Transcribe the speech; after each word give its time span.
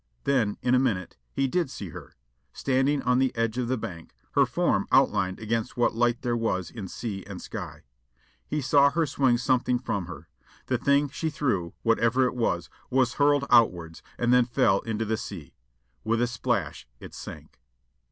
Then, 0.23 0.57
in 0.63 0.73
a 0.73 0.79
minute, 0.79 1.15
he 1.31 1.47
did 1.47 1.69
see 1.69 1.89
her 1.89 2.15
standing 2.53 3.03
on 3.03 3.19
the 3.19 3.31
edge 3.35 3.59
of 3.59 3.67
the 3.67 3.77
bank, 3.77 4.15
her 4.31 4.47
form 4.47 4.87
outlined 4.91 5.39
against 5.39 5.77
what 5.77 5.93
light 5.93 6.23
there 6.23 6.35
was 6.35 6.71
in 6.71 6.87
sea 6.87 7.23
and 7.27 7.39
sky. 7.39 7.83
He 8.47 8.61
saw 8.61 8.89
her 8.89 9.05
swing 9.05 9.37
something 9.37 9.77
from 9.77 10.07
her. 10.07 10.27
The 10.65 10.79
thing 10.79 11.09
she 11.09 11.29
threw, 11.29 11.75
whatever 11.83 12.25
it 12.25 12.33
was, 12.33 12.67
was 12.89 13.13
whirled 13.19 13.45
outwards, 13.51 14.01
and 14.17 14.33
then 14.33 14.45
fell 14.45 14.79
into 14.79 15.05
the 15.05 15.17
sea. 15.17 15.53
With 16.03 16.19
a 16.19 16.25
splash, 16.25 16.87
it 16.99 17.13
sank. 17.13 17.61